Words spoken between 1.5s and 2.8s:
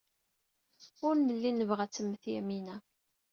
nebɣa ad temmet Yamina.